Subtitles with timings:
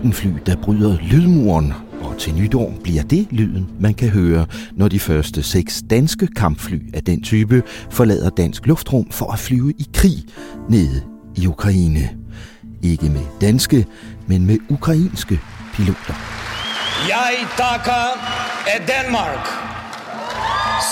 [0.00, 1.72] F-16-fly, der bryder lydmuren.
[2.00, 6.78] Og til nytår bliver det lyden, man kan høre, når de første seks danske kampfly
[6.94, 10.24] af den type forlader dansk luftrum for at flyve i krig
[10.68, 11.02] nede
[11.36, 12.10] i Ukraine.
[12.82, 13.86] Ikke med danske,
[14.26, 15.40] men med ukrainske
[15.74, 16.14] piloter.
[17.08, 18.18] Jeg takker
[18.66, 19.46] af Danmark.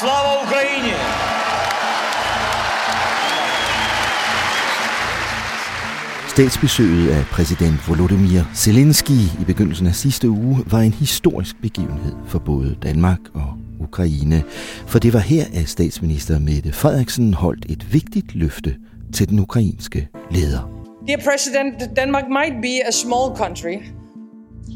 [0.01, 1.28] Slava Ukraine!
[6.39, 12.39] Statsbesøget af præsident Volodymyr Zelensky i begyndelsen af sidste uge var en historisk begivenhed for
[12.39, 14.45] både Danmark og Ukraine.
[14.87, 18.77] For det var her, at statsminister Mette Frederiksen holdt et vigtigt løfte
[19.13, 20.71] til den ukrainske leder.
[21.07, 23.77] Dear President, Denmark might be a small country,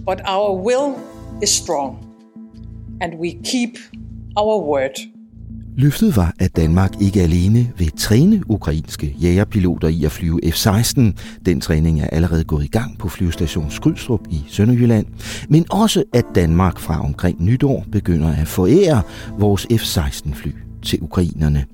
[0.06, 0.94] but our will
[1.42, 1.96] is strong,
[3.00, 3.70] and we keep
[4.36, 5.21] our word.
[5.76, 11.00] Løftet var, at Danmark ikke alene vil træne ukrainske jægerpiloter i at flyve F-16.
[11.46, 15.06] Den træning er allerede gået i gang på flyvestation Skrydstrup i Sønderjylland.
[15.48, 19.02] Men også, at Danmark fra omkring nytår begynder at forære
[19.38, 21.64] vores F-16-fly til ukrainerne.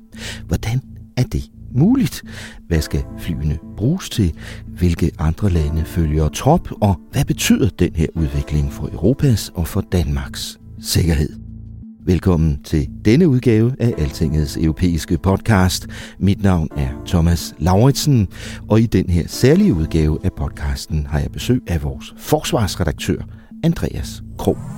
[0.47, 0.81] Hvordan
[1.17, 2.23] er det muligt?
[2.69, 4.33] Hvad skal flyene bruges til?
[4.67, 6.69] Hvilke andre lande følger trop?
[6.81, 11.48] Og hvad betyder den her udvikling for Europas og for Danmarks sikkerhed?
[12.09, 15.87] Velkommen til denne udgave af Altingets europæiske podcast.
[16.19, 18.29] Mit navn er Thomas Lauritsen,
[18.69, 23.23] og i den her særlige udgave af podcasten har jeg besøg af vores forsvarsredaktør,
[23.65, 24.78] Andreas Krog.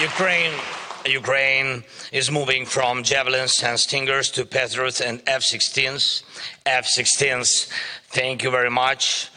[0.00, 0.52] Ukraine,
[1.04, 6.22] Ukraine is moving from javelins and stingers to Patriots and F-16s.
[6.64, 7.68] F-16s.
[8.08, 9.30] Thank you very much.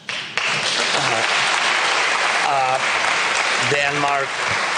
[2.46, 2.78] Uh,
[3.70, 4.69] Denmark.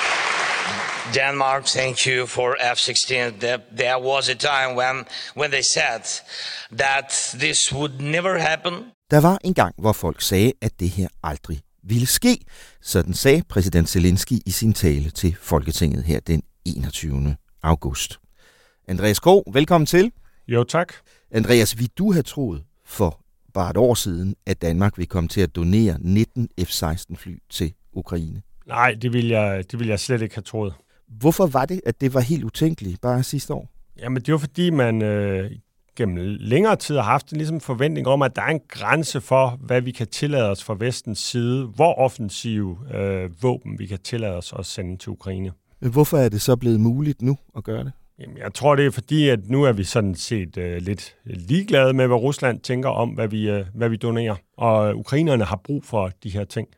[1.15, 3.41] Denmark, thank you for F-16.
[3.41, 5.05] There, there was a time when,
[5.37, 6.03] when they said
[6.79, 8.75] that this would never happen.
[9.11, 12.39] Der var en gang, hvor folk sagde, at det her aldrig ville ske.
[12.83, 17.37] Sådan sagde præsident Zelensky i sin tale til Folketinget her den 21.
[17.63, 18.19] august.
[18.89, 20.13] Andreas Krog, velkommen til.
[20.49, 20.93] Jo, tak.
[21.31, 23.21] Andreas, vi du have troet for
[23.55, 27.73] bare et år siden, at Danmark vil komme til at donere 19 F-16 fly til
[27.93, 28.43] Ukraine?
[28.67, 30.75] Nej, det vil, jeg, det vil jeg slet ikke have troet.
[31.19, 33.69] Hvorfor var det, at det var helt utænkeligt bare sidste år?
[33.99, 35.51] Jamen, det var fordi, man øh,
[35.97, 39.59] gennem længere tid har haft en ligesom forventning om, at der er en grænse for,
[39.61, 44.37] hvad vi kan tillade os fra vestens side, hvor offensive øh, våben vi kan tillade
[44.37, 45.53] os at sende til Ukraine.
[45.79, 47.93] Hvorfor er det så blevet muligt nu at gøre det?
[48.19, 51.93] Jamen, jeg tror, det er fordi, at nu er vi sådan set øh, lidt ligeglade
[51.93, 54.37] med, hvad Rusland tænker om, hvad vi, øh, hvad vi donerer.
[54.57, 56.69] Og ukrainerne har brug for de her ting.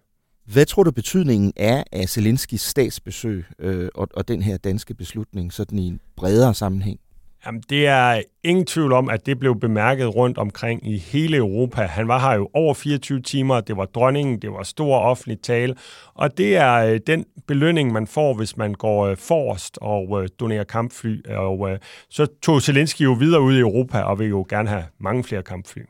[0.53, 5.53] Hvad tror du betydningen er af Zelenskis statsbesøg øh, og, og den her danske beslutning
[5.53, 6.99] sådan i en bredere sammenhæng?
[7.47, 11.83] Jamen, det er ingen tvivl om, at det blev bemærket rundt omkring i hele Europa.
[11.83, 15.75] Han var her jo over 24 timer, det var dronningen, det var stor offentlig tale,
[16.15, 20.29] og det er øh, den belønning, man får, hvis man går øh, forrest og øh,
[20.41, 21.27] donerer kampfly.
[21.29, 21.79] Og
[22.11, 25.43] så tog Zelensky jo videre ud i Europa og vil jo gerne have mange flere
[25.43, 25.83] kampfly.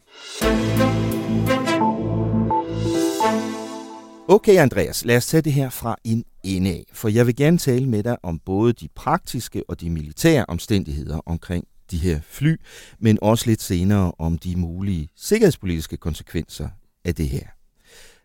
[4.28, 7.58] Okay, Andreas, lad os tage det her fra en ende af, for jeg vil gerne
[7.58, 12.56] tale med dig om både de praktiske og de militære omstændigheder omkring de her fly,
[12.98, 16.68] men også lidt senere om de mulige sikkerhedspolitiske konsekvenser
[17.04, 17.46] af det her.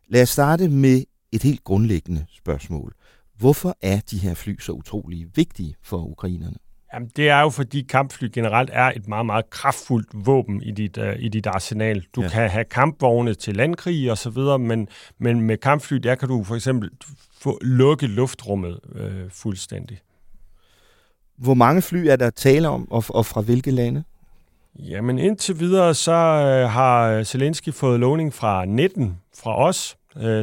[0.08, 2.94] Lad os starte med et helt grundlæggende spørgsmål.
[3.38, 6.58] Hvorfor er de her fly så utrolig vigtige for ukrainerne?
[6.94, 10.98] Jamen, det er jo, fordi kampfly generelt er et meget, meget kraftfuldt våben i dit,
[10.98, 12.06] uh, i dit arsenal.
[12.16, 12.30] Du ja.
[12.30, 14.88] kan have kampvogne til landkrig og så videre, men,
[15.18, 16.90] men med kampfly, der kan du for eksempel
[17.40, 20.00] få lukke luftrummet uh, fuldstændig.
[21.38, 24.04] Hvor mange fly er der tale om, og, og fra hvilke lande?
[24.80, 29.96] Jamen indtil videre, så uh, har Zelensky fået lovning fra 19 fra os,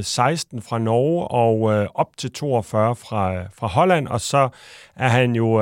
[0.03, 4.49] 16 fra Norge og op til 42 fra, fra Holland, og så
[4.97, 5.61] er han jo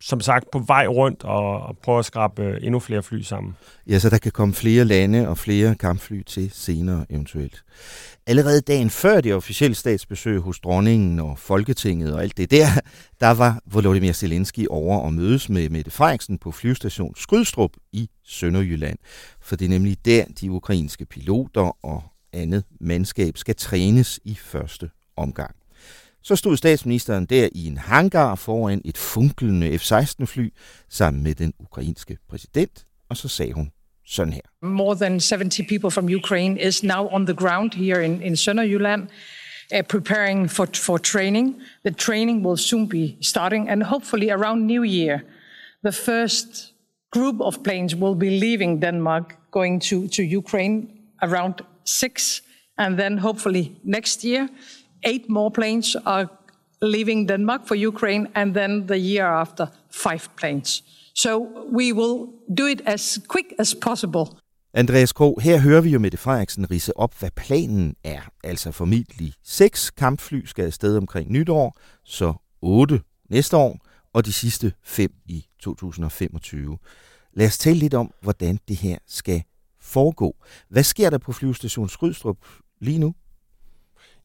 [0.00, 3.56] som sagt på vej rundt og, og prøve at skrabe øh, endnu flere fly sammen.
[3.86, 7.62] Ja, så der kan komme flere lande og flere kampfly til senere eventuelt.
[8.26, 12.66] Allerede dagen før det officielle statsbesøg hos dronningen og Folketinget og alt det der,
[13.20, 18.98] der var Volodymyr Zelensky over og mødes med Mette Frederiksen på flyvestation Skrydstrup i Sønderjylland.
[19.40, 22.02] For det er nemlig der, de ukrainske piloter og
[22.32, 25.57] andet mandskab skal trænes i første omgang.
[26.28, 30.52] Så stod statsministeren der i en hangar foran et funklende F-16-fly
[30.88, 33.70] sammen med den ukrainske præsident, og så sagde hun
[34.06, 34.40] sådan her.
[34.62, 39.02] More than 70 people from Ukraine is now on the ground here in, in Sønderjylland.
[39.74, 41.62] Uh, preparing for, for training.
[41.84, 45.22] The training will soon be starting, and hopefully around New Year,
[45.82, 46.72] the first
[47.10, 50.88] group of planes will be leaving Denmark, going to, to Ukraine
[51.22, 51.54] around
[51.84, 52.42] six,
[52.78, 54.48] and then hopefully next year,
[55.04, 56.26] eight more planes are
[56.82, 60.82] leaving Denmark for Ukraine, and then the year after, five planes.
[61.14, 62.26] So we will
[62.58, 64.24] do it as quick as possible.
[64.74, 68.20] Andreas Kro, her hører vi jo Mette Frederiksen rise op, hvad planen er.
[68.44, 73.00] Altså formidlig seks kampfly skal afsted omkring nytår, så otte
[73.30, 73.78] næste år,
[74.12, 76.78] og de sidste fem i 2025.
[77.34, 79.42] Lad os tale lidt om, hvordan det her skal
[79.80, 80.36] foregå.
[80.68, 82.36] Hvad sker der på flyvestation Skrydstrup
[82.80, 83.14] lige nu?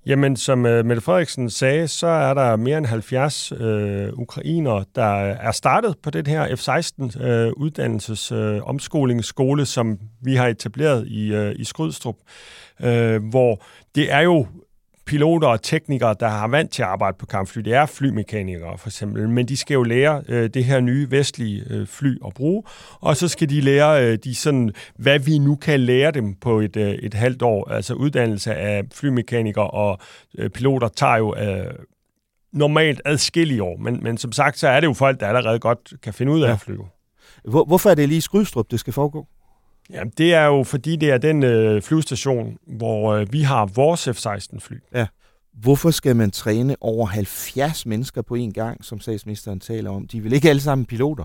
[0.05, 5.15] Jamen, som øh, Mette Frederiksen sagde, så er der mere end 70 øh, ukrainere, der
[5.19, 11.07] er startet på den her F-16 uh, øh, uddannelses øh, omskolingsskole, som vi har etableret
[11.07, 12.15] i, øh, i Skrydstrup,
[12.81, 13.63] øh, hvor
[13.95, 14.47] det er jo
[15.05, 17.61] piloter og teknikere, der har vant til at arbejde på kampfly.
[17.61, 21.63] Det er flymekanikere for eksempel, men de skal jo lære øh, det her nye vestlige
[21.69, 22.63] øh, fly at bruge,
[22.99, 26.59] og så skal de lære øh, de sådan, hvad vi nu kan lære dem på
[26.59, 27.71] et, øh, et halvt år.
[27.71, 29.97] Altså uddannelse af flymekanikere og
[30.37, 31.73] øh, piloter tager jo øh,
[32.53, 35.93] normalt adskillige år, men, men som sagt, så er det jo folk, der allerede godt
[36.03, 36.53] kan finde ud af ja.
[36.53, 36.85] at flyve.
[37.43, 39.27] Hvor, hvorfor er det lige i Skrydstrup, det skal foregå?
[39.89, 44.07] Ja, det er jo fordi, det er den øh, flyvestation, hvor øh, vi har vores
[44.07, 44.75] F-16-fly.
[44.93, 45.07] Ja.
[45.53, 50.07] Hvorfor skal man træne over 70 mennesker på en gang, som statsministeren taler om?
[50.07, 51.23] De vel ikke alle sammen piloter?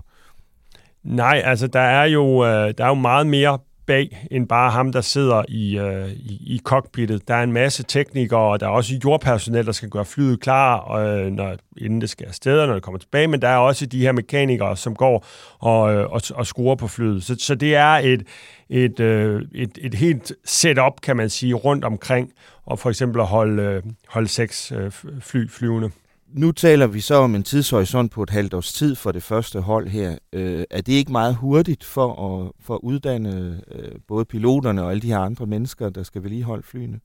[1.03, 4.91] Nej, altså der er jo, øh, der er jo meget mere bag end bare ham,
[4.91, 7.27] der sidder i, øh, i, i cockpittet.
[7.27, 10.97] Der er en masse teknikere, og der er også jordpersonel, der skal gøre flyet klar,
[10.97, 14.01] øh, når, inden det skal afsted, når det kommer tilbage, men der er også de
[14.01, 15.25] her mekanikere, som går
[15.59, 17.23] og, øh, og, og skruer på flyet.
[17.23, 18.23] Så, så det er et,
[18.69, 22.31] et, øh, et, et helt setup, kan man sige, rundt omkring,
[22.65, 24.91] og for eksempel at holde, øh, holde seks øh,
[25.21, 25.89] fly flyvende
[26.33, 29.59] nu taler vi så om en tidshorisont på et halvt års tid for det første
[29.59, 30.17] hold her.
[30.33, 34.91] Øh, er det ikke meget hurtigt for at, for at uddanne øh, både piloterne og
[34.91, 36.99] alle de her andre mennesker, der skal vedligeholde flyene?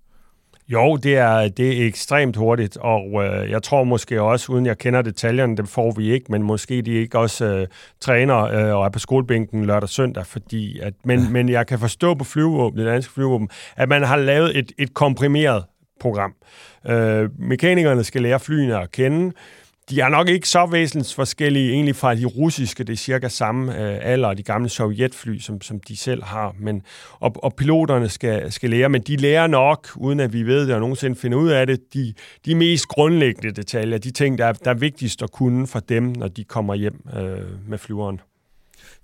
[0.68, 4.78] Jo, det er, det er ekstremt hurtigt, og øh, jeg tror måske også, uden jeg
[4.78, 7.66] kender detaljerne, det får vi ikke, men måske de ikke også øh,
[8.00, 11.78] træner øh, og er på skolebænken lørdag og søndag, fordi at, men, men jeg kan
[11.78, 15.64] forstå på flyvåben, det danske flyvåben, at man har lavet et, et komprimeret
[16.04, 16.34] program.
[16.86, 19.32] Øh, mekanikerne skal lære flyene at kende.
[19.90, 22.84] De er nok ikke så væsentligt forskellige egentlig fra de russiske.
[22.84, 26.54] Det er cirka samme øh, alder, de gamle sovjetfly, som, som de selv har.
[26.58, 26.82] Men,
[27.20, 30.74] og, og piloterne skal, skal lære, men de lærer nok, uden at vi ved det
[30.74, 34.52] og nogensinde finder ud af det, de, de mest grundlæggende detaljer, de ting, der er,
[34.52, 38.20] der er vigtigst at kunne for dem, når de kommer hjem øh, med flyveren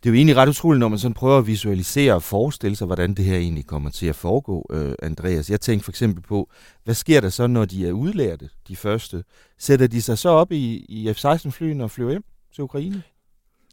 [0.03, 2.87] det er jo egentlig ret utroligt, når man sådan prøver at visualisere og forestille sig,
[2.87, 5.51] hvordan det her egentlig kommer til at foregå, øh, Andreas.
[5.51, 6.51] Jeg tænker for eksempel på,
[6.85, 9.25] hvad sker der så, når de er udlærte, de første?
[9.59, 13.03] Sætter de sig så op i, i F-16-flyene og flyver hjem til Ukraine?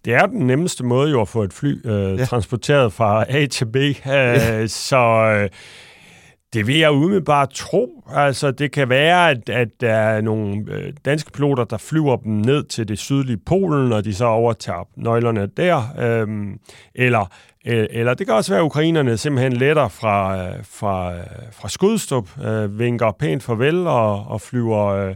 [0.06, 2.26] Det er den nemmeste måde jo at få et fly øh, ja.
[2.26, 3.76] transporteret fra A til B.
[3.76, 4.68] Øh, ja.
[4.68, 5.50] Så øh,
[6.58, 8.04] det vil jeg umiddelbart tro.
[8.16, 12.32] Altså, det kan være, at, at der er nogle øh, danske piloter, der flyver dem
[12.32, 15.84] ned til det sydlige Polen, og de så overtager nøglerne der.
[16.00, 16.60] Øhm,
[16.96, 17.32] eller,
[17.68, 21.70] øh, eller det kan også være, at ukrainerne simpelthen letter fra, øh, fra, øh, fra
[21.70, 25.16] skudstup, øh, vinker pænt farvel og, og flyver, øh,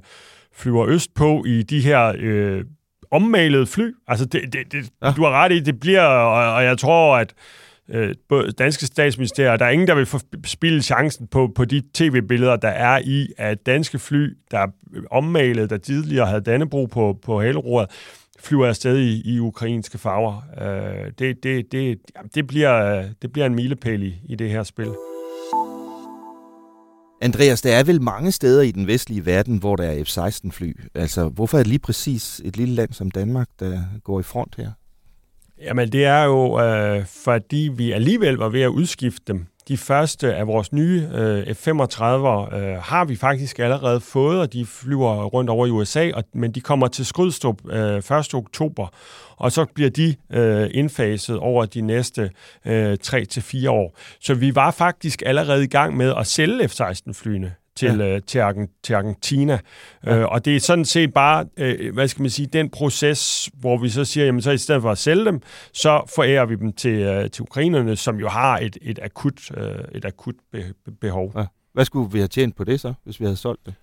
[0.56, 2.14] flyver østpå i de her...
[2.20, 2.64] Øh,
[3.14, 3.92] ommalede fly.
[4.08, 5.12] Altså, det, det, det, ja.
[5.12, 7.34] du har ret i, det bliver, og, og jeg tror, at
[7.92, 8.16] øh,
[8.58, 10.08] danske statsministerier, der er ingen, der vil
[10.46, 14.68] spille chancen på, på de tv-billeder, der er i, at danske fly, der er
[15.12, 17.90] ommalet, der tidligere havde Dannebro på, på haleroret,
[18.40, 20.42] flyver afsted i, i ukrainske farver.
[20.62, 22.00] Øh, det, det, det,
[22.36, 24.92] det, bliver, det bliver en milepæl i, i det her spil.
[27.24, 30.74] Andreas, der er vel mange steder i den vestlige verden, hvor der er F-16-fly.
[30.96, 34.56] Altså, hvorfor er det lige præcis et lille land som Danmark, der går i front
[34.58, 34.72] her?
[35.64, 39.46] Jamen, det er jo, øh, fordi vi alligevel var ved at udskifte dem.
[39.68, 44.66] De første af vores nye øh, F-35'er øh, har vi faktisk allerede fået, og de
[44.66, 48.34] flyver rundt over i USA, og, men de kommer til Skrydstrup øh, 1.
[48.34, 48.88] oktober,
[49.38, 52.32] og så bliver de øh, indfaset over de næste
[52.66, 53.98] øh, 3-4 år.
[54.20, 58.16] Så vi var faktisk allerede i gang med at sælge F-16-flyene til, ja.
[58.16, 59.60] øh, til, Argen, til Argentina.
[60.06, 60.18] Ja.
[60.18, 63.78] Øh, og det er sådan set bare, øh, hvad skal man sige, den proces, hvor
[63.78, 65.42] vi så siger, jamen så i stedet for at sælge dem,
[65.74, 69.76] så forærer vi dem til, øh, til ukrainerne, som jo har et, et akut, øh,
[69.92, 71.34] et akut be, behov.
[71.36, 71.46] Ja.
[71.74, 73.74] Hvad skulle vi have tjent på det så, hvis vi havde solgt det?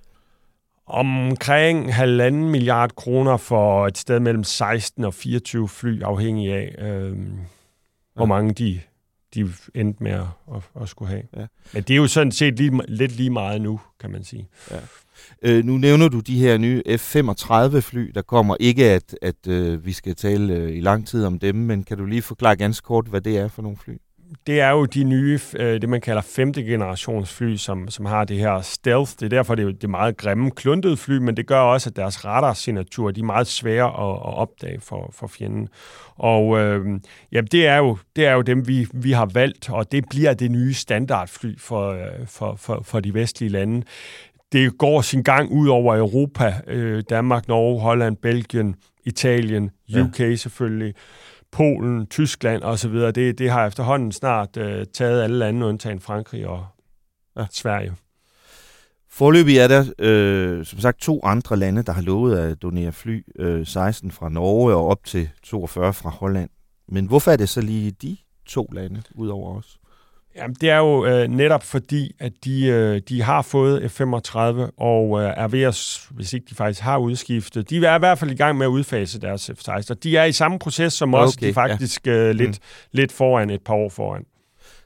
[0.86, 7.16] Omkring halvanden milliard kroner for et sted mellem 16 og 24 fly, afhængig af, øh,
[8.14, 8.80] hvor mange de
[9.34, 11.22] de endte med at, at, at skulle have.
[11.36, 11.46] Ja.
[11.72, 14.48] Men det er jo sådan set lige, lidt lige meget nu, kan man sige.
[14.70, 14.80] Ja.
[15.42, 18.56] Øh, nu nævner du de her nye F-35-fly, der kommer.
[18.60, 21.98] Ikke at, at øh, vi skal tale øh, i lang tid om dem, men kan
[21.98, 23.94] du lige forklare ganske kort, hvad det er for nogle fly?
[24.46, 28.24] Det er jo de nye, øh, det man kalder femte generations fly, som, som har
[28.24, 29.12] det her stealth.
[29.12, 31.90] Det er derfor, det er, det er meget grimme, kluntede fly, men det gør også,
[31.90, 35.68] at deres radarsignatur, de er meget svære at, at opdage for, for fjenden.
[36.16, 37.00] Og øh,
[37.32, 40.34] ja, det, er jo, det er jo dem, vi, vi har valgt, og det bliver
[40.34, 43.82] det nye standardfly for, øh, for, for, for de vestlige lande.
[44.52, 49.70] Det går sin gang ud over Europa, øh, Danmark, Norge, Holland, Belgien, Italien,
[50.00, 50.34] UK ja.
[50.34, 50.94] selvfølgelig.
[51.52, 56.66] Polen, Tyskland osv., det, det har efterhånden snart øh, taget alle lande, undtagen Frankrig og
[57.36, 57.46] ja.
[57.50, 57.94] Sverige.
[59.10, 63.24] Forløbig er der, øh, som sagt, to andre lande, der har lovet at donere fly,
[63.38, 66.50] øh, 16 fra Norge og op til 42 fra Holland.
[66.88, 69.78] Men hvorfor er det så lige de to lande, ud over os?
[70.38, 74.38] Jamen, det er jo øh, netop fordi, at de, øh, de har fået F-35
[74.76, 78.18] og øh, er ved at, hvis ikke de faktisk har udskiftet, de er i hvert
[78.18, 79.94] fald i gang med at udfase deres F-16.
[79.94, 82.12] De er i samme proces som okay, os, de er faktisk ja.
[82.12, 82.88] øh, lidt, mm.
[82.92, 84.24] lidt foran, et par år foran.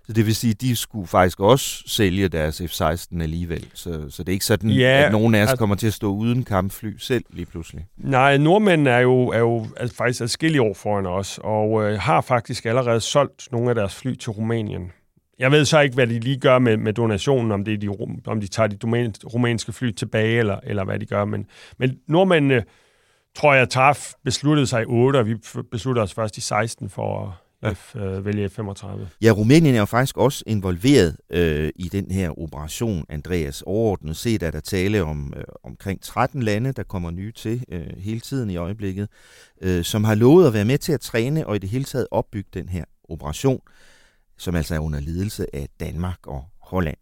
[0.07, 3.67] Så det vil sige, at de skulle faktisk også sælge deres F-16 alligevel.
[3.75, 6.13] Så, så det er ikke sådan, ja, at nogen af os kommer til at stå
[6.13, 7.87] uden kampfly selv lige pludselig.
[7.97, 12.21] Nej, nordmændene er jo, er jo altså faktisk adskillige år foran os, og øh, har
[12.21, 14.93] faktisk allerede solgt nogle af deres fly til Rumænien.
[15.43, 17.89] Jeg ved så ikke, hvad de lige gør med, med donationen, om, det er de,
[18.27, 18.77] om de tager de
[19.25, 21.25] rumænske fly tilbage, eller, eller hvad de gør.
[21.25, 21.47] Men,
[21.79, 22.65] men nordmændene,
[23.35, 25.35] tror jeg, traf, besluttede sig i 8, og vi
[25.71, 28.87] besluttede os først i 16 for at F, øh, vælge F-35.
[29.23, 33.63] Ja, Rumænien er jo faktisk også involveret øh, i den her operation, Andreas.
[33.63, 37.87] Overordnet set er der tale om øh, omkring 13 lande, der kommer nye til øh,
[37.99, 39.09] hele tiden i øjeblikket,
[39.63, 42.07] øh, som har lovet at være med til at træne og i det hele taget
[42.11, 43.61] opbygge den her operation
[44.39, 46.97] som altså er under ledelse af Danmark og Holland.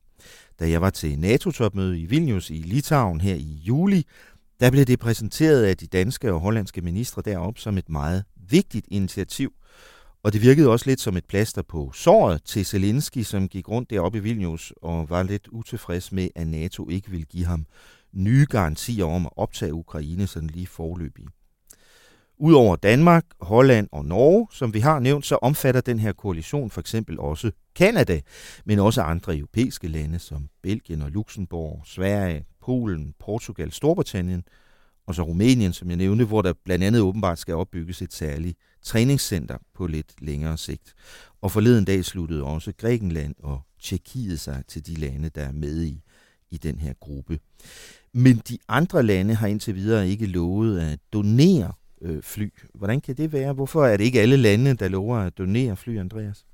[0.60, 4.04] Da jeg var til NATO-topmøde i Vilnius i Litauen her i juli,
[4.60, 8.86] der blev det præsenteret af de danske og hollandske ministre derop som et meget vigtigt
[8.88, 9.52] initiativ.
[10.22, 13.90] Og det virkede også lidt som et plaster på såret til Zelensky, som gik rundt
[13.90, 17.66] deroppe i Vilnius og var lidt utilfreds med, at NATO ikke ville give ham
[18.12, 21.26] nye garantier om at optage Ukraine sådan lige forløbig.
[22.42, 26.80] Udover Danmark, Holland og Norge, som vi har nævnt, så omfatter den her koalition for
[26.80, 28.20] eksempel også Kanada,
[28.64, 34.44] men også andre europæiske lande som Belgien og Luxembourg, Sverige, Polen, Portugal, Storbritannien
[35.06, 38.58] og så Rumænien, som jeg nævnte, hvor der blandt andet åbenbart skal opbygges et særligt
[38.82, 40.94] træningscenter på lidt længere sigt.
[41.40, 45.82] Og forleden dag sluttede også Grækenland og Tjekkiet sig til de lande, der er med
[45.82, 46.02] i,
[46.50, 47.38] i den her gruppe.
[48.14, 52.52] Men de andre lande har indtil videre ikke lovet at donere øh, fly.
[52.74, 53.52] Hvordan kan det være?
[53.52, 56.44] Hvorfor er det ikke alle lande, der lover at donere fly, Andreas?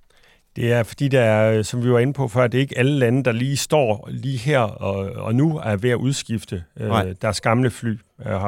[0.57, 2.99] Det er fordi, der er, som vi var inde på før, det er ikke alle
[2.99, 6.91] lande, der lige står lige her og, og nu er ved at udskifte øh,
[7.23, 7.99] deres gamle fly.
[8.27, 8.41] Øh,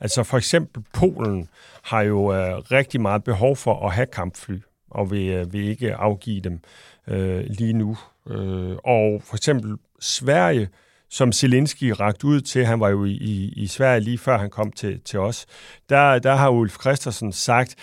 [0.00, 1.48] altså for eksempel Polen
[1.82, 4.58] har jo øh, rigtig meget behov for at have kampfly,
[4.90, 6.60] og vil, øh, vil ikke afgive dem
[7.08, 7.96] øh, lige nu.
[8.28, 10.68] Øh, og for eksempel Sverige
[11.10, 14.50] som Zelensky rakt ud til, han var jo i, i, i Sverige lige før han
[14.50, 15.46] kom til, til os,
[15.88, 17.74] der, der har Ulf Christensen sagt,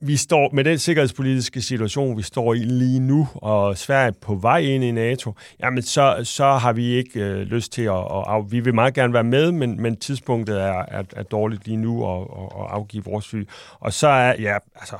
[0.00, 4.58] vi står med den sikkerhedspolitiske situation, vi står i lige nu, og Sverige på vej
[4.58, 8.44] ind i NATO, jamen så, så har vi ikke øh, lyst til at, at...
[8.50, 12.12] Vi vil meget gerne være med, men, men tidspunktet er, er, er dårligt lige nu
[12.12, 13.44] at, at, at afgive vores fly.
[13.80, 14.96] Og så er, ja, altså,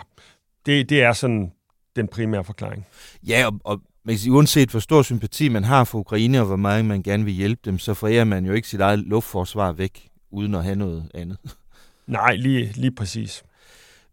[0.66, 1.52] det, det er sådan
[1.96, 2.86] den primære forklaring.
[3.26, 6.46] Ja, og, og man kan sige, uanset hvor stor sympati man har for Ukraine, og
[6.46, 9.72] hvor meget man gerne vil hjælpe dem, så forærer man jo ikke sit eget luftforsvar
[9.72, 11.38] væk, uden at have noget andet.
[12.06, 13.42] Nej, lige, lige præcis.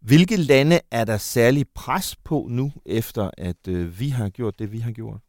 [0.00, 4.72] Hvilke lande er der særlig pres på nu, efter at øh, vi har gjort det,
[4.72, 5.20] vi har gjort?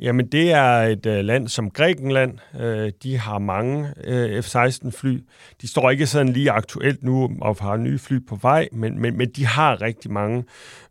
[0.00, 2.38] Jamen, det er et øh, land som Grækenland.
[2.60, 5.20] Øh, de har mange øh, F-16-fly.
[5.62, 9.16] De står ikke sådan lige aktuelt nu og har nye fly på vej, men, men,
[9.16, 10.44] men de har rigtig mange.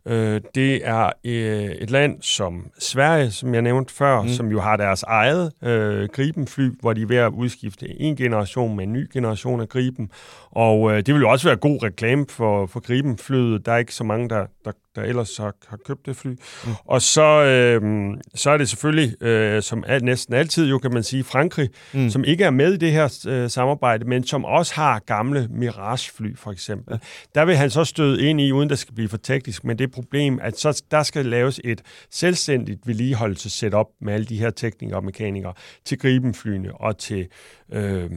[0.08, 4.28] Øh, det er øh, et land som Sverige, som jeg nævnte før, mm.
[4.28, 8.76] som jo har deres eget øh, Gripen-fly, hvor de er ved at udskifte en generation
[8.76, 10.10] med en ny generation af Gripen.
[10.50, 13.66] Og øh, det vil jo også være god reklame for, for Gripen-flyet.
[13.66, 16.30] Der er ikke så mange, der, der, der ellers har, har købt det fly.
[16.30, 16.72] Mm.
[16.84, 21.02] Og så, øh, så er det selvfølgelig, øh, som er, næsten altid jo kan man
[21.02, 22.10] sige, Frankrig, mm.
[22.10, 26.36] som ikke er med i det her øh, samarbejde, men som også har gamle Mirage-fly
[26.36, 26.92] for eksempel.
[26.92, 26.98] Ja.
[27.34, 29.92] Der vil han så støde ind i, uden der skal blive for teknisk, men det
[30.02, 35.04] problem, at så der skal laves et selvstændigt vedligeholdelsessetup med alle de her teknikere og
[35.04, 35.52] mekanikere
[35.84, 37.26] til Gripenflyene og til,
[37.72, 38.10] øh,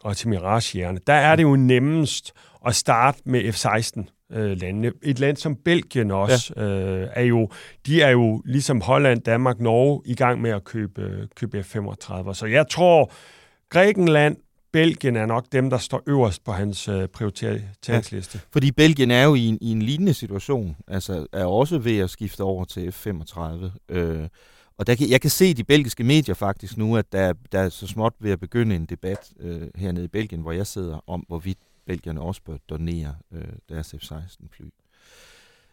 [0.00, 0.98] og til Mirage-hjerne.
[1.06, 2.32] Der er det jo nemmest
[2.66, 4.92] at starte med F-16 øh, landene.
[5.02, 6.62] Et land som Belgien også ja.
[6.62, 7.48] øh, er jo,
[7.86, 12.34] de er jo ligesom Holland, Danmark, Norge i gang med at købe, købe F-35.
[12.34, 13.12] Så jeg tror,
[13.68, 14.36] Grækenland,
[14.72, 18.38] Belgien er nok dem, der står øverst på hans øh, prioriteringsliste.
[18.38, 21.98] Ja, fordi Belgien er jo i en, i en lignende situation, altså er også ved
[21.98, 23.70] at skifte over til F-35.
[23.88, 24.28] Øh,
[24.78, 27.58] og der kan, jeg kan se i de belgiske medier faktisk nu, at der, der
[27.58, 31.04] er så småt ved at begynde en debat øh, hernede i Belgien, hvor jeg sidder,
[31.06, 34.66] om hvorvidt Belgierne også bør donere øh, deres F-16-fly.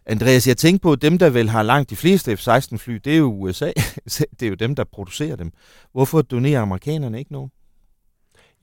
[0.05, 3.17] Andreas, jeg tænker på, at dem, der vel har langt de fleste F-16-fly, det er
[3.17, 3.71] jo USA.
[4.39, 5.51] det er jo dem, der producerer dem.
[5.91, 7.51] Hvorfor donerer amerikanerne ikke nogen?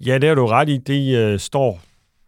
[0.01, 0.79] Ja, det er du ret i.
[0.79, 1.81] Det øh, står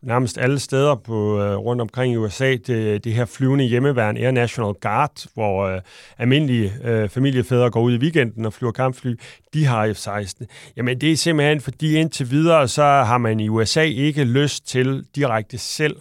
[0.03, 4.17] nærmest alle steder på øh, rundt omkring i USA, det, øh, det her flyvende hjemmeværn
[4.17, 5.81] Air National Guard, hvor øh,
[6.19, 9.15] almindelige øh, familiefædre går ud i weekenden og flyver kampfly,
[9.55, 10.45] de har F-16.
[10.77, 15.05] Jamen det er simpelthen, fordi indtil videre, så har man i USA ikke lyst til
[15.15, 15.97] direkte selv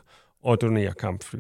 [0.50, 1.40] at donere kampfly.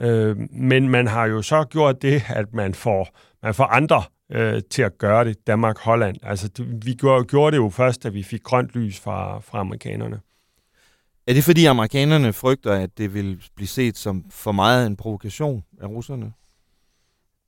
[0.00, 3.08] Øh, men man har jo så gjort det, at man får,
[3.42, 6.16] man får andre øh, til at gøre det, Danmark, Holland.
[6.22, 6.50] Altså,
[6.82, 10.20] vi gjorde, gjorde det jo først, da vi fik grønt lys fra, fra amerikanerne.
[11.26, 15.64] Er det fordi amerikanerne frygter, at det vil blive set som for meget en provokation
[15.80, 16.32] af russerne?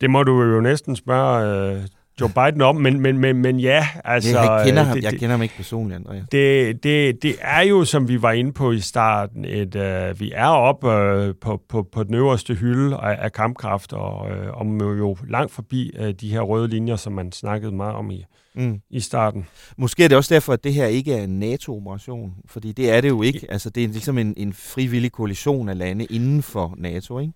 [0.01, 1.87] Det må du jo næsten spørge øh,
[2.21, 4.41] Joe Biden om, men, men, men, men ja, altså...
[4.41, 6.25] Jeg kender ham, det, jeg kender ham ikke personligt, Andreas.
[6.33, 10.33] Det, det, det er jo, som vi var inde på i starten, et, uh, vi
[10.35, 14.81] er oppe uh, på, på, på den øverste hylde af, af kampkraft, og uh, om
[14.81, 18.25] jo langt forbi uh, de her røde linjer, som man snakkede meget om i,
[18.55, 18.81] mm.
[18.91, 19.47] i starten.
[19.77, 23.01] Måske er det også derfor, at det her ikke er en NATO-operation, fordi det er
[23.01, 23.47] det jo ikke.
[23.49, 27.33] Altså, det er ligesom en, en frivillig koalition af lande inden for NATO, ikke?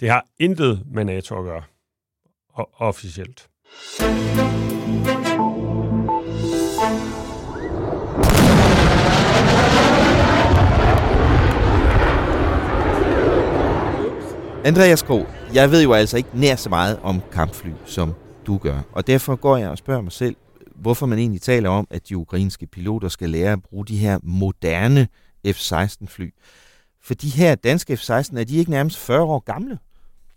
[0.00, 1.62] Det har intet med NATO at gøre,
[2.58, 3.46] o- officielt.
[14.64, 18.14] Andreas Kro, jeg ved jo altså ikke nær så meget om kampfly, som
[18.46, 18.80] du gør.
[18.92, 20.36] Og derfor går jeg og spørger mig selv,
[20.74, 24.18] hvorfor man egentlig taler om, at de ukrainske piloter skal lære at bruge de her
[24.22, 25.08] moderne
[25.46, 26.30] F-16-fly.
[27.02, 29.78] For de her danske F-16, er de ikke nærmest 40 år gamle?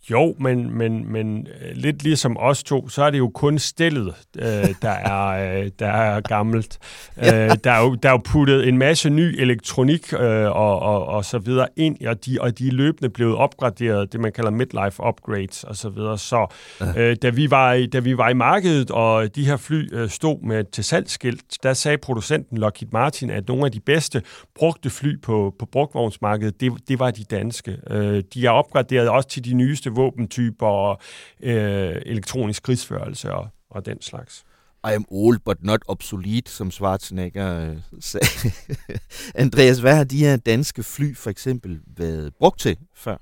[0.09, 4.13] Jo, men, men, men øh, lidt ligesom os to, så er det jo kun stillet,
[4.39, 4.45] øh,
[4.81, 6.79] der, er, øh, der er gammelt.
[7.17, 7.45] Ja.
[7.45, 11.05] Øh, der, er jo, der er jo puttet en masse ny elektronik øh, og, og,
[11.05, 14.51] og så videre ind, og de, og de er løbende blevet opgraderet, det man kalder
[14.51, 16.17] midlife upgrades og så videre.
[16.17, 16.53] Så
[16.97, 20.09] øh, da, vi var i, da vi var i markedet, og de her fly øh,
[20.09, 24.21] stod med til salgsskilt, der sagde producenten Lockheed Martin, at nogle af de bedste
[24.55, 27.77] brugte fly på, på brugtvognsmarkedet, det, det var de danske.
[27.89, 30.99] Øh, de er opgraderet også til de nyeste våbentyper og
[31.43, 34.43] øh, elektronisk krigsførelse og, og den slags.
[34.83, 38.51] I am old but not obsolete, som Schwarzenegger øh, sagde.
[39.35, 43.17] Andreas, hvad har de her danske fly for eksempel været brugt til før?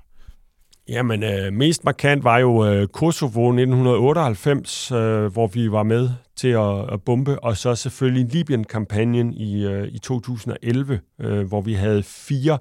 [0.89, 6.47] Jamen, øh, mest markant var jo øh, Kosovo 1998, øh, hvor vi var med til
[6.47, 12.03] at, at bombe, og så selvfølgelig Libyen-kampagnen i, øh, i 2011, øh, hvor vi havde
[12.03, 12.57] fire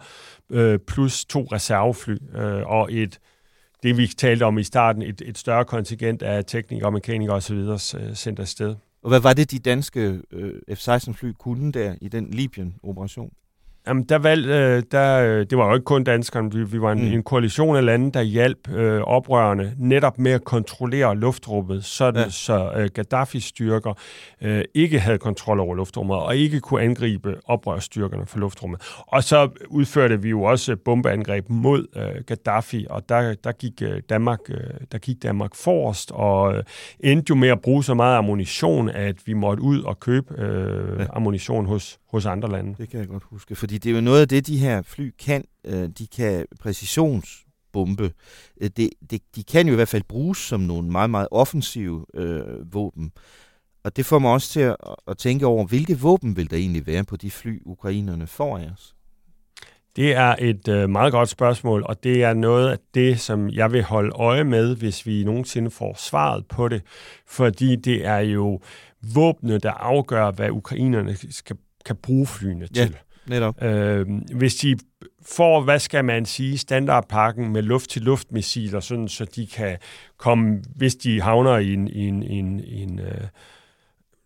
[0.51, 3.18] øh, plus to reservefly øh, og et
[3.83, 7.57] det, vi talte om i starten, et, et større kontingent af teknikere, mekanikere osv.
[7.57, 7.79] Øh,
[8.14, 8.77] sendt afsted.
[9.03, 13.33] Og hvad var det, de danske øh, F-16-fly kunne der i den Libyen-operation?
[13.88, 16.92] Jamen, der valg, øh, der, øh, det var jo ikke kun danskerne, vi, vi var
[16.92, 17.12] en, mm.
[17.12, 22.31] en koalition af lande, der hjalp øh, oprørerne netop med at kontrollere luftrummet, sådan ja.
[22.31, 23.94] så øh, Gaddafis styrker
[24.42, 28.81] øh, ikke havde kontrol over luftrummet, og ikke kunne angribe oprørsstyrkerne for luftrummet.
[29.07, 34.03] Og så udførte vi jo også bombeangreb mod øh, Gaddafi, og der, der, gik, øh,
[34.09, 34.57] Danmark, øh,
[34.92, 36.62] der gik Danmark forrest, og øh,
[37.01, 41.01] endte jo med at bruge så meget ammunition, at vi måtte ud og købe øh,
[41.01, 41.07] ja.
[41.12, 42.75] ammunition hos, hos andre lande.
[42.79, 45.14] Det kan jeg godt huske, fordi det er jo noget af det, de her fly
[45.18, 45.44] kan.
[45.64, 48.12] Øh, de kan præcisionsbombe.
[48.61, 52.07] Øh, det, det, de kan jo i hvert fald bruges som nogle meget, meget offensive
[52.14, 53.12] øh, våben.
[53.85, 54.77] Og det får mig også til at,
[55.09, 58.71] at tænke over, hvilke våben vil der egentlig være på de fly, ukrainerne får af
[58.73, 58.94] os?
[59.97, 63.73] Det er et øh, meget godt spørgsmål, og det er noget af det, som jeg
[63.73, 66.83] vil holde øje med, hvis vi nogensinde får svaret på det.
[67.27, 68.61] Fordi det er jo
[69.14, 71.57] våbne, der afgør, hvad ukrainerne skal,
[71.88, 72.96] kan bruge flyene ja, til.
[73.29, 73.62] netop.
[73.62, 74.77] Øh, hvis de
[75.27, 79.79] får, hvad skal man sige, standardpakken med luft-til-luft-missiler, sådan så de kan
[80.16, 83.20] komme, hvis de havner i en, i en, i en, i en øh,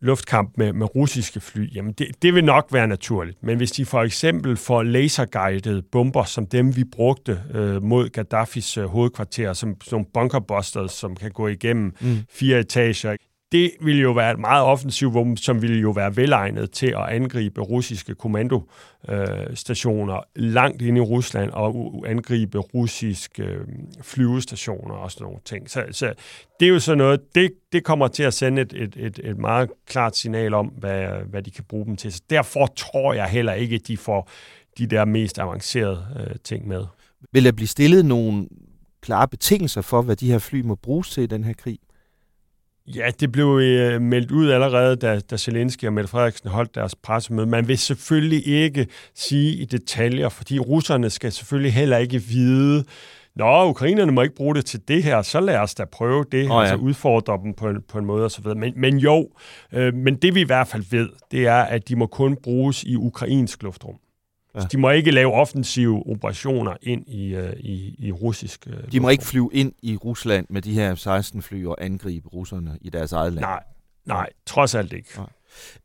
[0.00, 3.42] luftkamp med, med russiske fly, jamen det, det vil nok være naturligt.
[3.42, 8.78] Men hvis de for eksempel får laserguided bomber, som dem vi brugte øh, mod Gaddafis
[8.78, 12.18] øh, hovedkvarter, som, som bunkerbusters, som kan gå igennem mm.
[12.30, 13.16] fire etager,
[13.52, 17.08] det ville jo være et meget offensivt våben, som ville jo være velegnet til at
[17.08, 23.66] angribe russiske kommandostationer langt ind i Rusland og angribe russiske øh,
[24.02, 25.70] flyvestationer og sådan nogle ting.
[25.70, 26.14] Så, så
[26.60, 29.38] det er jo sådan noget, det, det kommer til at sende et, et, et, et
[29.38, 32.12] meget klart signal om, hvad, hvad de kan bruge dem til.
[32.12, 34.30] Så derfor tror jeg heller ikke, at de får
[34.78, 36.84] de der mest avancerede øh, ting med.
[37.32, 38.48] Vil der blive stillet nogle
[39.00, 41.78] klare betingelser for, hvad de her fly må bruges til i den her krig?
[42.86, 46.94] Ja, det blev øh, meldt ud allerede, da, da Zelensky og Mette Frederiksen holdt deres
[46.94, 47.46] pressemøde.
[47.46, 52.84] Man vil selvfølgelig ikke sige i detaljer, fordi russerne skal selvfølgelig heller ikke vide,
[53.36, 56.44] Nå, ukrainerne må ikke bruge det til det her, så lad os da prøve det,
[56.44, 56.60] oh, ja.
[56.60, 58.46] altså udfordre dem på en, på en måde osv.
[58.46, 59.28] Men, men jo,
[59.72, 62.82] øh, men det vi i hvert fald ved, det er, at de må kun bruges
[62.82, 63.94] i ukrainsk luftrum.
[64.54, 64.60] Ja.
[64.60, 69.00] Så de må ikke lave offensive operationer ind i, uh, i, i russisk uh, De
[69.00, 72.90] må ikke flyve ind i Rusland med de her 16 fly og angribe russerne i
[72.90, 73.44] deres eget land.
[73.44, 73.62] Nej,
[74.06, 75.08] nej, trods alt ikke.
[75.16, 75.26] Nej.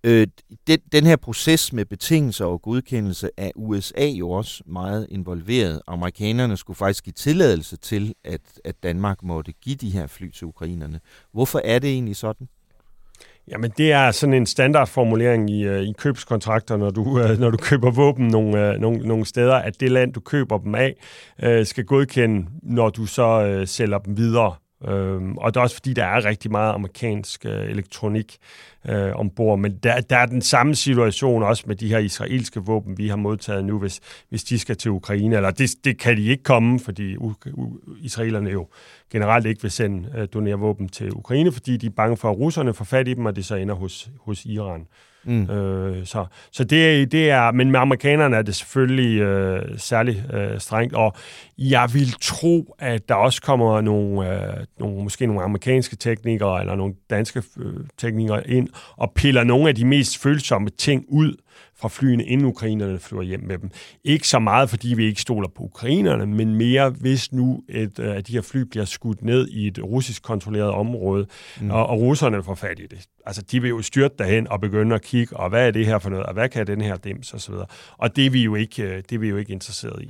[0.03, 0.27] Øh,
[0.67, 5.81] den, den her proces med betingelser og godkendelse af USA jo også meget involveret.
[5.87, 10.47] Amerikanerne skulle faktisk give tilladelse til, at, at Danmark måtte give de her fly til
[10.47, 10.99] ukrainerne.
[11.33, 12.47] Hvorfor er det egentlig sådan?
[13.51, 17.57] Jamen, det er sådan en standardformulering i, øh, i købskontrakter, når du, øh, når du
[17.57, 20.95] køber våben nogle, øh, nogle, nogle steder, at det land, du køber dem af,
[21.65, 24.53] skal godkende, når du så sælger dem videre.
[24.85, 28.37] Øhm, og det er også fordi, der er rigtig meget amerikansk øh, elektronik
[28.89, 29.59] øh, ombord.
[29.59, 33.15] Men der, der er den samme situation også med de her israelske våben, vi har
[33.15, 35.35] modtaget nu, hvis, hvis de skal til Ukraine.
[35.35, 38.67] Eller det, det kan de ikke komme, fordi u- u- israelerne jo
[39.11, 42.37] generelt ikke vil sende øh, donere våben til Ukraine, fordi de er bange for, at
[42.37, 44.87] russerne får fat i dem, og det så ender hos, hos Iran.
[45.27, 45.49] Mm.
[45.49, 50.59] Øh, så så det, det er, men med amerikanerne er det selvfølgelig øh, særlig øh,
[50.59, 51.15] strengt, og
[51.57, 56.75] jeg vil tro, at der også kommer nogle, øh, nogle måske nogle amerikanske teknikere eller
[56.75, 61.33] nogle danske øh, teknikere ind og piller nogle af de mest følsomme ting ud
[61.75, 63.69] fra flyene, inden ukrainerne flyver hjem med dem.
[64.03, 68.15] Ikke så meget, fordi vi ikke stoler på ukrainerne, men mere, hvis nu et, øh,
[68.15, 71.27] at de her fly bliver skudt ned i et russisk kontrolleret område,
[71.61, 71.71] mm.
[71.71, 73.05] og, og russerne får fat i det.
[73.25, 75.99] Altså, de vil jo styrte derhen og begynde at kigge, og hvad er det her
[75.99, 77.67] for noget, og hvad kan den her dims, og så videre.
[77.97, 80.09] Og det er vi jo ikke, øh, det er vi jo ikke interesseret i.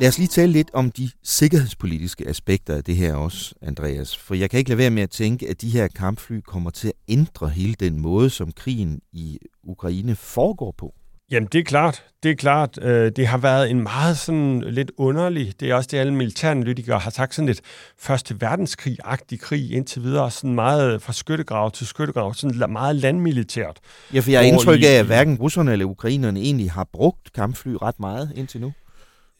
[0.00, 4.16] Lad os lige tale lidt om de sikkerhedspolitiske aspekter af det her også, Andreas.
[4.16, 6.88] For jeg kan ikke lade være med at tænke, at de her kampfly kommer til
[6.88, 10.94] at ændre hele den måde, som krigen i Ukraine foregår på.
[11.30, 12.04] Jamen, det er klart.
[12.22, 12.78] Det er klart.
[12.82, 16.98] Øh, det har været en meget sådan lidt underlig, det er også det, alle militæranalytikere
[16.98, 17.60] har sagt, sådan lidt
[17.98, 23.78] første verdenskrig-agtig krig indtil videre, sådan meget fra skyttegrav til skyttegrav, sådan meget landmilitært.
[24.14, 27.72] Ja, for jeg har indtryk af, at hverken russerne eller ukrainerne egentlig har brugt kampfly
[27.82, 28.72] ret meget indtil nu.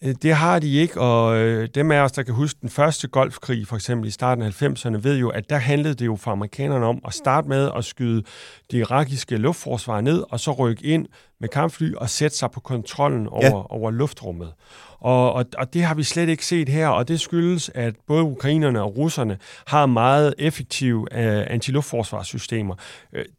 [0.05, 3.09] Øh, det har de ikke, og øh, dem af os, der kan huske den første
[3.09, 6.31] golfkrig, for eksempel i starten af 90'erne, ved jo, at der handlede det jo for
[6.31, 8.23] amerikanerne om at starte med at skyde
[8.71, 11.07] det irakiske luftforsvar ned, og så rykke ind
[11.41, 13.73] med kampfly og sætte sig på kontrollen over, ja.
[13.73, 14.53] over luftrummet.
[14.99, 18.23] Og, og, og det har vi slet ikke set her, og det skyldes, at både
[18.23, 21.07] ukrainerne og russerne har meget effektive uh,
[21.53, 22.75] antiluftforsvarssystemer.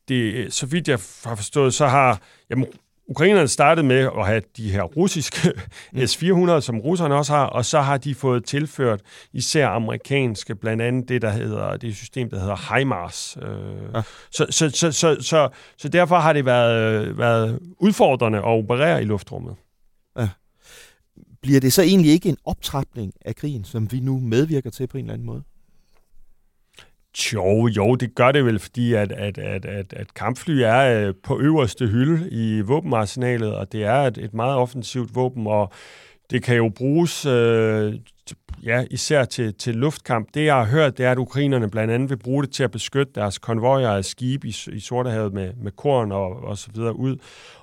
[0.07, 2.65] Det, så vidt jeg har forstået, så har jamen,
[3.09, 5.53] Ukrainerne startede med at have de her russiske
[5.93, 6.07] mm.
[6.07, 9.01] S-400, som russerne også har, og så har de fået tilført
[9.33, 13.37] især amerikanske, blandt andet det, der hedder, det system, der hedder HIMARS.
[13.41, 13.49] Øh,
[13.95, 14.01] ja.
[14.31, 19.05] så, så, så, så, så, så derfor har det været, været udfordrende at operere i
[19.05, 19.55] luftrummet.
[20.17, 20.29] Ja.
[21.41, 24.97] Bliver det så egentlig ikke en optrapning af krigen, som vi nu medvirker til på
[24.97, 25.43] en eller anden måde?
[27.33, 31.13] Jo, jo, det gør det vel, fordi at, at, at, at, at kampfly er øh,
[31.23, 35.71] på øverste hylde i våbenarsenalet, og det er et, et meget offensivt våben, og
[36.29, 37.93] det kan jo bruges øh,
[38.63, 40.27] ja, især til, til luftkamp.
[40.33, 42.71] Det, jeg har hørt, det er, at ukrainerne blandt andet vil bruge det til at
[42.71, 46.95] beskytte deres konvojer af skibe i, i Sortehavet med, med korn og, og så videre
[46.95, 47.17] ud.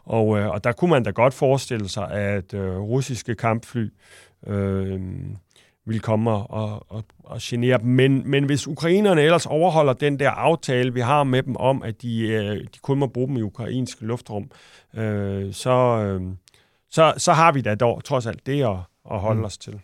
[0.05, 3.89] Og, øh, og der kunne man da godt forestille sig, at øh, russiske kampfly
[4.47, 5.01] øh,
[5.87, 7.87] vil komme og, og, og genere dem.
[7.87, 12.03] Men, men hvis ukrainerne ellers overholder den der aftale, vi har med dem om, at
[12.03, 14.51] de, øh, de kun må bruge dem i ukrainsk luftrum,
[14.95, 16.23] øh, så, øh,
[16.91, 18.77] så, så har vi da dog trods alt det at,
[19.11, 19.45] at holde mm.
[19.45, 19.81] os til.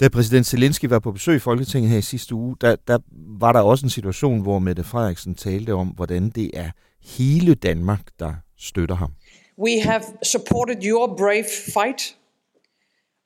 [0.00, 2.98] Da præsident Zelensky var på besøg i Folketinget her i sidste uge, der, der
[3.40, 6.70] var der også en situation, hvor Mette Frederiksen talte om, hvordan det er
[7.02, 9.12] hele Danmark, der støtter ham.
[9.58, 12.16] We have supported your brave fight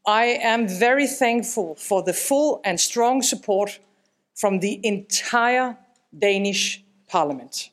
[0.06, 3.78] I am very thankful for the full and strong support
[4.34, 5.76] from the entire
[6.12, 7.70] Danish parliament.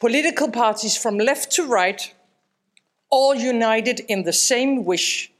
[0.00, 2.14] Political parties from left to right,
[3.10, 5.30] all united in the same wish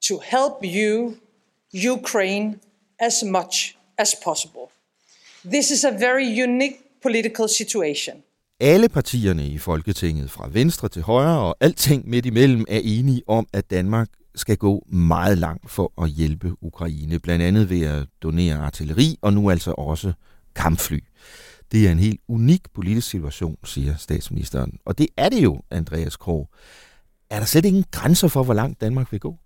[0.00, 1.16] to help you,
[1.72, 2.60] Ukraine,
[3.00, 4.70] as much as possible.
[5.50, 8.22] This is a very unique political situation.
[8.60, 13.46] Alle partierne i Folketinget, fra venstre til højre og alting midt imellem, er enige om,
[13.52, 18.58] at Danmark skal gå meget langt for at hjælpe Ukraine, blandt andet ved at donere
[18.58, 20.12] artilleri og nu altså også
[20.54, 20.98] kampfly.
[21.72, 24.78] Det er en helt unik politisk situation, siger statsministeren.
[24.84, 26.48] Og det er det jo, Andreas Krog.
[27.30, 29.38] Er der slet ingen grænser for, hvor langt Danmark vil gå?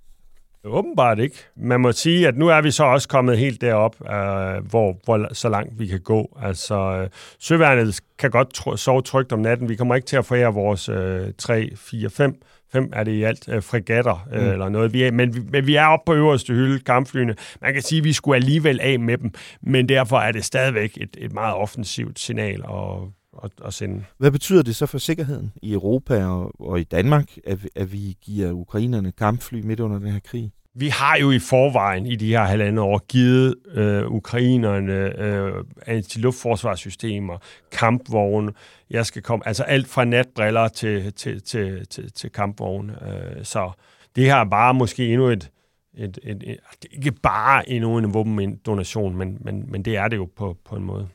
[0.66, 1.36] Åbenbart ikke.
[1.56, 5.34] Man må sige, at nu er vi så også kommet helt derop, øh, hvor, hvor
[5.34, 6.38] så langt vi kan gå.
[6.42, 9.68] Altså, øh, søværnet kan godt tr- sove trygt om natten.
[9.68, 12.42] Vi kommer ikke til at forære vores øh, 3, 4, 5
[12.74, 14.48] fem er det i alt, øh, fregatter øh, mm.
[14.48, 14.92] eller noget.
[14.92, 17.34] Vi er, men, vi, men vi er oppe på øverste hylde, kampflyene.
[17.62, 19.30] Man kan sige, at vi skulle alligevel af med dem,
[19.62, 22.98] men derfor er det stadigvæk et, et meget offensivt signal at,
[23.44, 24.04] at, at sende.
[24.18, 28.16] Hvad betyder det så for sikkerheden i Europa og, og i Danmark, at, at vi
[28.22, 30.52] giver ukrainerne kampfly midt under den her krig?
[30.76, 37.38] Vi har jo i forvejen i de her halvandet år givet øh, ukrainerne øh, antiluftforsvarssystemer,
[37.72, 38.52] kampvogne.
[38.90, 42.92] Jeg skal komme, altså alt fra natbriller til, til, til, til, til kampvogne.
[42.92, 43.70] Øh, så
[44.16, 45.50] det her er bare måske endnu et,
[45.94, 46.58] et, et, et,
[46.92, 50.84] ikke bare endnu en våbendonation, men, men, men det er det jo på, på en
[50.84, 51.08] måde.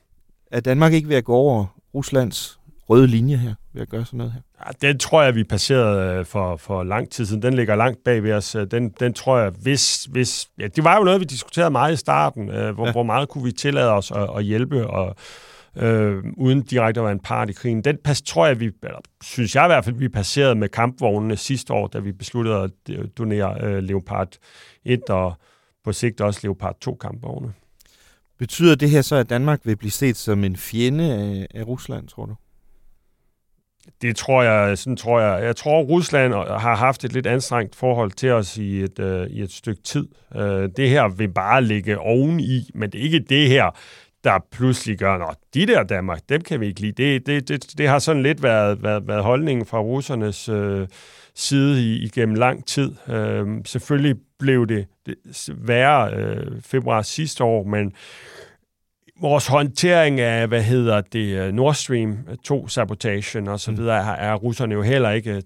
[0.52, 2.59] Er Danmark ikke ved at gå over Ruslands
[2.90, 4.42] røde linje her ved at gøre sådan noget her?
[4.66, 7.42] Ja, den tror jeg, vi passerede øh, for, for lang tid siden.
[7.42, 8.56] Den ligger langt bag ved os.
[8.72, 10.06] Den, den tror jeg, hvis...
[10.06, 12.50] hvis ja, det var jo noget, vi diskuterede meget i starten.
[12.50, 12.92] Øh, hvor, ja.
[12.92, 15.16] hvor meget kunne vi tillade os at, at hjælpe, og,
[15.76, 17.82] øh, uden direkte at være en part i krigen.
[17.82, 21.38] Den pas, tror jeg, vi, eller synes jeg i hvert fald, vi passerede med kampvognene
[21.38, 22.72] sidste år, da vi besluttede at
[23.18, 24.38] donere øh, Leopard
[24.86, 25.34] 1 og
[25.84, 27.54] på sigt også Leopard 2 kampvogne.
[28.40, 32.08] Betyder det her så, at Danmark vil blive set som en fjende af, af Rusland,
[32.08, 32.36] tror du?
[34.02, 35.44] Det tror jeg, sådan tror jeg.
[35.44, 39.42] Jeg tror, Rusland har haft et lidt anstrengt forhold til os i et, øh, i
[39.42, 40.08] et stykke tid.
[40.36, 43.72] Øh, det her vil bare ligge oveni, men det er ikke det her,
[44.24, 46.92] der pludselig gør, at de der Danmark, dem kan vi ikke lide.
[46.92, 50.88] Det, det, det, det har sådan lidt været, været, været holdningen fra russernes øh,
[51.36, 52.96] side i, igennem lang tid.
[53.10, 55.16] Øh, selvfølgelig blev det, det
[55.58, 57.94] værre øh, februar sidste år, men
[59.22, 62.18] vores håndtering af, hvad hedder det, øh, Nord Stream
[62.52, 63.78] 2-sabotagen og så mm.
[63.78, 65.44] videre, er, er russerne jo heller ikke,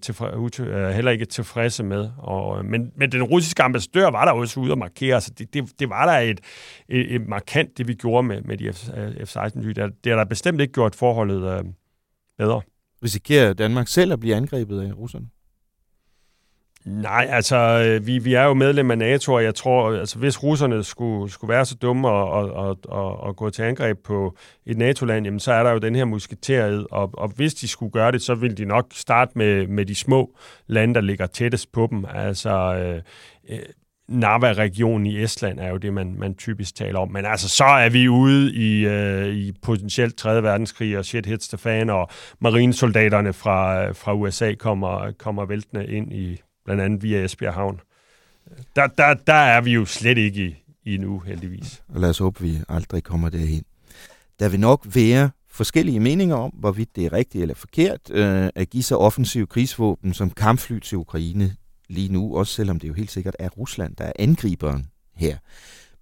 [0.60, 2.10] øh, heller ikke tilfredse med.
[2.18, 5.64] Og, men, men den russiske ambassadør var der også ude og markere, så det, det,
[5.78, 6.40] det var der et,
[6.88, 8.72] et, et markant, det vi gjorde med, med de
[9.24, 9.68] F-16-fly.
[9.68, 11.64] Det, det har der bestemt ikke gjort forholdet øh,
[12.38, 12.60] bedre.
[13.04, 15.26] Risikerer Danmark selv at blive angrebet af russerne?
[16.84, 20.42] Nej, altså, øh, vi, vi er jo medlem af NATO, og jeg tror, altså, hvis
[20.42, 24.78] russerne skulle, skulle være så dumme og, og, og, og, gå til angreb på et
[24.78, 28.12] NATO-land, jamen, så er der jo den her musketeriet, og, og hvis de skulle gøre
[28.12, 31.86] det, så ville de nok starte med, med de små lande, der ligger tættest på
[31.90, 32.04] dem.
[32.14, 33.02] Altså, øh,
[33.50, 33.64] øh,
[34.08, 37.10] Narva-regionen i Estland er jo det, man, man typisk taler om.
[37.10, 40.42] Men altså, så er vi ude i, øh, i potentielt 3.
[40.42, 42.08] verdenskrig, og shit hits the fan, og
[42.40, 47.80] marinesoldaterne fra, fra USA kommer, kommer væltende ind i blandt andet via Esbjerg Havn.
[48.76, 50.56] Der, der, der er vi jo slet ikke i,
[50.94, 51.82] i nu, heldigvis.
[51.88, 53.64] Og lad os håbe, vi aldrig kommer derhen.
[54.38, 58.70] Der vil nok være forskellige meninger om, hvorvidt det er rigtigt eller forkert øh, at
[58.70, 61.56] give så offensiv krigsvåben som kampfly til Ukraine
[61.88, 65.36] lige nu, også selvom det jo helt sikkert er Rusland, der er angriberen her.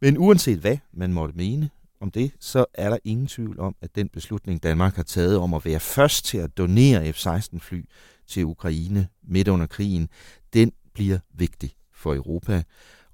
[0.01, 1.71] Men uanset hvad man måtte mene
[2.01, 5.55] om det, så er der ingen tvivl om, at den beslutning, Danmark har taget om
[5.55, 7.85] at være først til at donere F-16-fly
[8.27, 10.09] til Ukraine midt under krigen,
[10.53, 12.63] den bliver vigtig for Europa,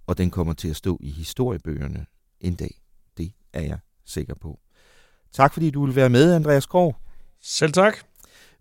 [0.06, 2.06] og den kommer til at stå i historiebøgerne
[2.40, 2.80] en dag.
[3.16, 4.58] Det er jeg sikker på.
[5.32, 6.96] Tak fordi du vil være med, Andreas Krog.
[7.40, 7.96] Selv tak.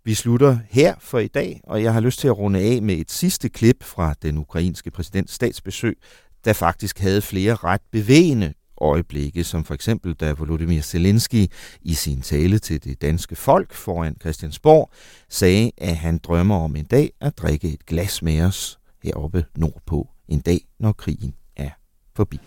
[0.04, 2.96] Vi slutter her for i dag, og jeg har lyst til at runde af med
[2.96, 5.98] et sidste klip fra den ukrainske præsidents statsbesøg,
[6.46, 11.48] der faktisk havde flere ret bevægende øjeblikke, som for eksempel da Volodymyr Zelensky
[11.82, 14.92] i sin tale til det danske folk foran Christiansborg
[15.30, 20.08] sagde, at han drømmer om en dag at drikke et glas med os heroppe nordpå
[20.28, 21.70] en dag, når krigen er
[22.16, 22.40] forbi.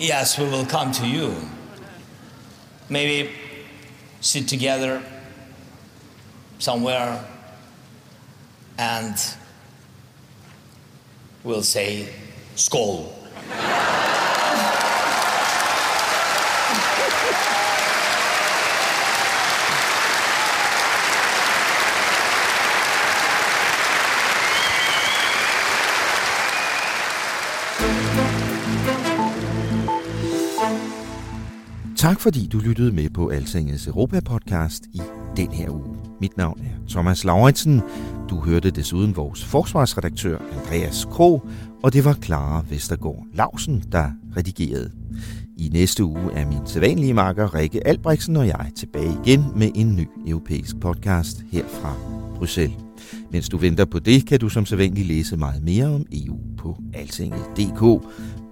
[0.00, 1.32] Yes, we will come to you.
[2.88, 3.28] Maybe
[4.20, 5.00] sit together
[6.58, 7.20] somewhere
[8.78, 9.14] and
[11.44, 12.06] we'll say
[12.56, 13.12] skål.
[31.98, 35.00] Tak fordi du lyttede med på Altingets Europa-podcast i
[35.36, 35.96] den her uge.
[36.20, 37.82] Mit navn er Thomas Lauritsen.
[38.30, 41.48] Du hørte desuden vores forsvarsredaktør Andreas Kro,
[41.82, 44.90] og det var Clara Vestergaard Lausen, der redigerede.
[45.56, 49.96] I næste uge er min sædvanlige marker Rikke Albrechtsen og jeg tilbage igen med en
[49.96, 51.94] ny europæisk podcast her fra
[52.36, 52.76] Bruxelles.
[53.32, 56.76] Mens du venter på det, kan du som sædvanligt læse meget mere om EU på
[56.94, 58.04] altinget.dk.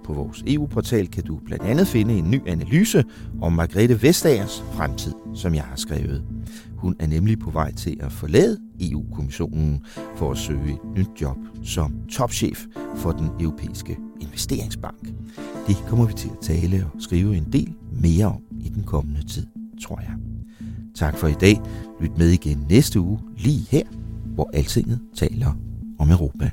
[0.07, 3.03] På vores EU-portal kan du blandt andet finde en ny analyse
[3.41, 6.23] om Margrethe Vestagers fremtid, som jeg har skrevet.
[6.77, 9.81] Hun er nemlig på vej til at forlade EU-kommissionen
[10.15, 12.65] for at søge et nyt job som topchef
[12.95, 15.07] for den europæiske investeringsbank.
[15.67, 19.27] Det kommer vi til at tale og skrive en del mere om i den kommende
[19.27, 19.45] tid,
[19.81, 20.13] tror jeg.
[20.95, 21.61] Tak for i dag.
[22.01, 23.83] Lyt med igen næste uge, lige her,
[24.25, 25.53] hvor Altinget taler
[25.99, 26.49] om Europa.